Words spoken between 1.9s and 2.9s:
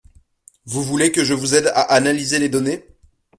analyser les données?